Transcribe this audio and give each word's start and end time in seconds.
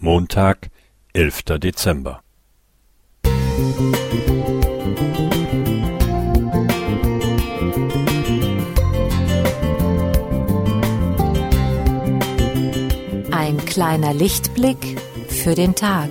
Montag, 0.00 0.70
elfter 1.12 1.58
Dezember. 1.58 2.22
Ein 13.32 13.56
kleiner 13.66 14.14
Lichtblick 14.14 15.00
für 15.28 15.56
den 15.56 15.74
Tag. 15.74 16.10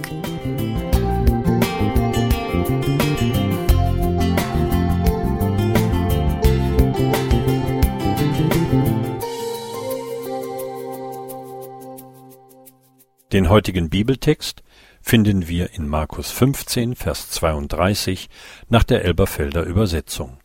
Den 13.34 13.50
heutigen 13.50 13.90
Bibeltext 13.90 14.64
finden 15.02 15.50
wir 15.50 15.74
in 15.74 15.86
Markus 15.86 16.32
15, 16.32 16.96
Vers 16.96 17.30
32 17.32 18.30
nach 18.70 18.86
der 18.86 19.04
Elberfelder 19.04 19.64
Übersetzung. 19.64 20.38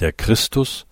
Der 0.00 0.12
Christus, 0.12 0.84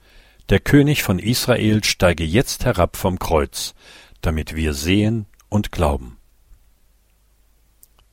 der 0.48 0.60
König 0.60 1.02
von 1.02 1.18
Israel, 1.18 1.82
steige 1.82 2.22
jetzt 2.22 2.64
herab 2.64 2.96
vom 2.96 3.18
Kreuz, 3.18 3.74
damit 4.20 4.54
wir 4.54 4.72
sehen 4.72 5.26
und 5.48 5.72
glauben. 5.72 6.18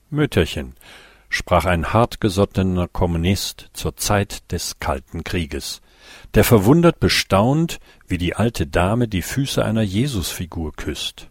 Mütterchen, 0.10 0.74
sprach 1.30 1.66
ein 1.66 1.94
hartgesottener 1.94 2.88
Kommunist 2.88 3.70
zur 3.74 3.96
Zeit 3.96 4.52
des 4.52 4.80
Kalten 4.80 5.24
Krieges, 5.24 5.84
der 6.34 6.44
verwundert 6.44 7.00
bestaunt, 7.00 7.80
wie 8.08 8.18
die 8.18 8.36
alte 8.36 8.66
Dame 8.66 9.08
die 9.08 9.22
Füße 9.22 9.64
einer 9.64 9.84
Jesusfigur 9.84 10.74
küsst. 10.74 11.30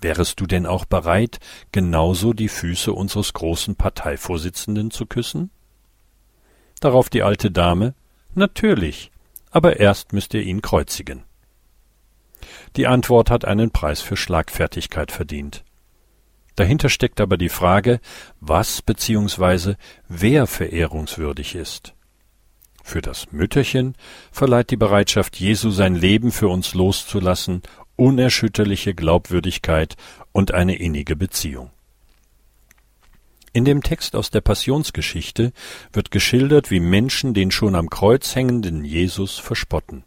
Wärest 0.00 0.40
du 0.40 0.46
denn 0.46 0.66
auch 0.66 0.84
bereit, 0.84 1.38
genauso 1.72 2.32
die 2.32 2.48
Füße 2.48 2.92
unseres 2.92 3.32
großen 3.32 3.76
Parteivorsitzenden 3.76 4.90
zu 4.90 5.06
küssen? 5.06 5.50
Darauf 6.80 7.08
die 7.08 7.22
alte 7.22 7.50
Dame 7.50 7.94
Natürlich, 8.34 9.10
aber 9.50 9.80
erst 9.80 10.12
müsst 10.12 10.34
ihr 10.34 10.42
ihn 10.42 10.62
kreuzigen. 10.62 11.24
Die 12.76 12.86
Antwort 12.86 13.30
hat 13.30 13.44
einen 13.44 13.70
Preis 13.70 14.00
für 14.00 14.16
Schlagfertigkeit 14.16 15.10
verdient. 15.10 15.64
Dahinter 16.54 16.88
steckt 16.88 17.20
aber 17.20 17.36
die 17.36 17.48
Frage, 17.48 18.00
was 18.40 18.82
bzw. 18.82 19.74
wer 20.08 20.46
verehrungswürdig 20.46 21.54
ist. 21.54 21.94
Für 22.84 23.02
das 23.02 23.32
Mütterchen 23.32 23.94
verleiht 24.32 24.70
die 24.70 24.76
Bereitschaft 24.76 25.36
Jesu 25.36 25.70
sein 25.70 25.94
Leben 25.94 26.32
für 26.32 26.48
uns 26.48 26.74
loszulassen 26.74 27.62
unerschütterliche 27.98 28.94
Glaubwürdigkeit 28.94 29.96
und 30.32 30.54
eine 30.54 30.76
innige 30.76 31.16
Beziehung. 31.16 31.70
In 33.52 33.64
dem 33.64 33.82
Text 33.82 34.14
aus 34.14 34.30
der 34.30 34.40
Passionsgeschichte 34.40 35.52
wird 35.92 36.10
geschildert, 36.10 36.70
wie 36.70 36.80
Menschen 36.80 37.34
den 37.34 37.50
schon 37.50 37.74
am 37.74 37.90
Kreuz 37.90 38.36
hängenden 38.36 38.84
Jesus 38.84 39.38
verspotten. 39.38 40.04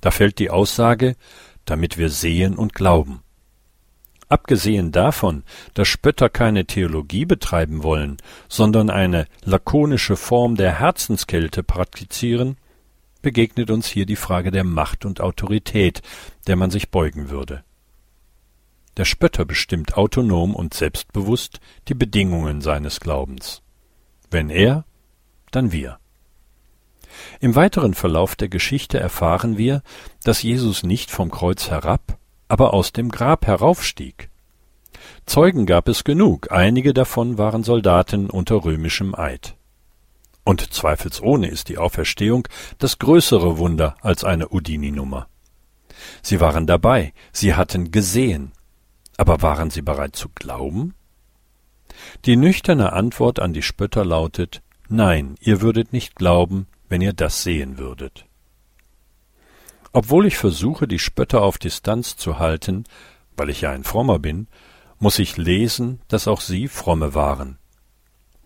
Da 0.00 0.10
fällt 0.10 0.38
die 0.38 0.50
Aussage, 0.50 1.16
damit 1.64 1.96
wir 1.96 2.10
sehen 2.10 2.56
und 2.56 2.74
glauben. 2.74 3.22
Abgesehen 4.28 4.90
davon, 4.92 5.44
dass 5.74 5.88
Spötter 5.88 6.28
keine 6.28 6.66
Theologie 6.66 7.24
betreiben 7.24 7.82
wollen, 7.82 8.16
sondern 8.48 8.90
eine 8.90 9.26
lakonische 9.44 10.16
Form 10.16 10.56
der 10.56 10.80
Herzenskälte 10.80 11.62
praktizieren, 11.62 12.56
begegnet 13.24 13.70
uns 13.70 13.88
hier 13.88 14.06
die 14.06 14.14
Frage 14.14 14.52
der 14.52 14.62
Macht 14.62 15.04
und 15.04 15.20
Autorität, 15.20 16.02
der 16.46 16.54
man 16.54 16.70
sich 16.70 16.90
beugen 16.90 17.30
würde. 17.30 17.64
Der 18.96 19.04
Spötter 19.04 19.44
bestimmt 19.44 19.96
autonom 19.96 20.54
und 20.54 20.74
selbstbewusst 20.74 21.58
die 21.88 21.94
Bedingungen 21.94 22.60
seines 22.60 23.00
Glaubens. 23.00 23.62
Wenn 24.30 24.50
er, 24.50 24.84
dann 25.50 25.72
wir. 25.72 25.98
Im 27.40 27.56
weiteren 27.56 27.94
Verlauf 27.94 28.36
der 28.36 28.48
Geschichte 28.48 29.00
erfahren 29.00 29.56
wir, 29.58 29.82
dass 30.22 30.42
Jesus 30.42 30.82
nicht 30.82 31.10
vom 31.10 31.30
Kreuz 31.30 31.70
herab, 31.70 32.18
aber 32.46 32.74
aus 32.74 32.92
dem 32.92 33.08
Grab 33.10 33.46
heraufstieg. 33.46 34.30
Zeugen 35.26 35.66
gab 35.66 35.88
es 35.88 36.04
genug, 36.04 36.52
einige 36.52 36.92
davon 36.92 37.38
waren 37.38 37.64
Soldaten 37.64 38.30
unter 38.30 38.64
römischem 38.64 39.14
Eid. 39.14 39.56
Und 40.44 40.72
zweifelsohne 40.72 41.48
ist 41.48 41.68
die 41.70 41.78
Auferstehung 41.78 42.46
das 42.78 42.98
größere 42.98 43.58
Wunder 43.58 43.96
als 44.02 44.24
eine 44.24 44.50
Houdini-Nummer. 44.50 45.26
Sie 46.22 46.40
waren 46.40 46.66
dabei, 46.66 47.14
sie 47.32 47.54
hatten 47.54 47.90
gesehen. 47.90 48.52
Aber 49.16 49.42
waren 49.42 49.70
sie 49.70 49.82
bereit 49.82 50.16
zu 50.16 50.28
glauben? 50.28 50.94
Die 52.24 52.36
nüchterne 52.36 52.92
Antwort 52.92 53.40
an 53.40 53.52
die 53.52 53.62
Spötter 53.62 54.04
lautet 54.04 54.62
Nein, 54.88 55.36
ihr 55.40 55.60
würdet 55.60 55.92
nicht 55.92 56.14
glauben, 56.14 56.66
wenn 56.88 57.00
ihr 57.00 57.14
das 57.14 57.42
sehen 57.42 57.78
würdet. 57.78 58.26
Obwohl 59.92 60.26
ich 60.26 60.36
versuche, 60.36 60.88
die 60.88 60.98
Spötter 60.98 61.42
auf 61.42 61.56
Distanz 61.56 62.16
zu 62.16 62.38
halten, 62.38 62.84
weil 63.36 63.48
ich 63.48 63.62
ja 63.62 63.70
ein 63.70 63.84
Frommer 63.84 64.18
bin, 64.18 64.48
muss 64.98 65.18
ich 65.18 65.36
lesen, 65.36 66.00
dass 66.08 66.28
auch 66.28 66.40
sie 66.40 66.68
Fromme 66.68 67.14
waren. 67.14 67.58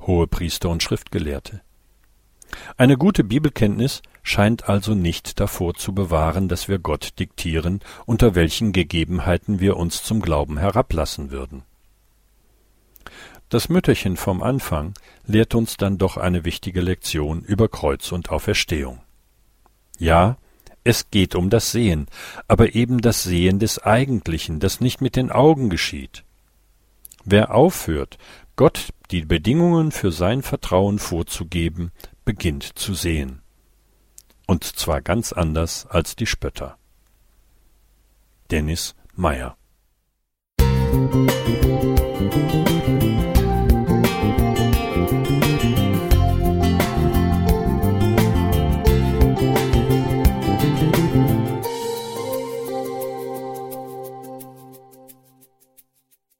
Hohe 0.00 0.26
Priester 0.26 0.68
und 0.68 0.82
Schriftgelehrte. 0.82 1.62
Eine 2.76 2.96
gute 2.96 3.24
Bibelkenntnis 3.24 4.02
scheint 4.22 4.68
also 4.68 4.94
nicht 4.94 5.40
davor 5.40 5.74
zu 5.74 5.94
bewahren, 5.94 6.48
dass 6.48 6.68
wir 6.68 6.78
Gott 6.78 7.18
diktieren, 7.18 7.80
unter 8.06 8.34
welchen 8.34 8.72
Gegebenheiten 8.72 9.60
wir 9.60 9.76
uns 9.76 10.02
zum 10.02 10.20
Glauben 10.20 10.58
herablassen 10.58 11.30
würden. 11.30 11.62
Das 13.48 13.70
Mütterchen 13.70 14.18
vom 14.18 14.42
Anfang 14.42 14.92
lehrt 15.26 15.54
uns 15.54 15.78
dann 15.78 15.96
doch 15.96 16.18
eine 16.18 16.44
wichtige 16.44 16.82
Lektion 16.82 17.42
über 17.42 17.68
Kreuz 17.68 18.12
und 18.12 18.30
Auferstehung. 18.30 19.00
Ja, 19.98 20.36
es 20.84 21.10
geht 21.10 21.34
um 21.34 21.48
das 21.48 21.72
Sehen, 21.72 22.06
aber 22.46 22.74
eben 22.74 23.00
das 23.00 23.22
Sehen 23.22 23.58
des 23.58 23.82
Eigentlichen, 23.82 24.60
das 24.60 24.80
nicht 24.80 25.00
mit 25.00 25.16
den 25.16 25.30
Augen 25.30 25.70
geschieht. 25.70 26.24
Wer 27.24 27.54
aufhört, 27.54 28.18
Gott 28.58 28.88
die 29.12 29.24
Bedingungen 29.24 29.92
für 29.92 30.10
sein 30.10 30.42
Vertrauen 30.42 30.98
vorzugeben, 30.98 31.92
beginnt 32.24 32.64
zu 32.64 32.92
sehen. 32.92 33.40
Und 34.48 34.64
zwar 34.64 35.00
ganz 35.00 35.32
anders 35.32 35.86
als 35.86 36.16
die 36.16 36.26
Spötter. 36.26 36.76
Dennis 38.50 38.96
Meyer 39.14 39.56
Musik 40.60 41.97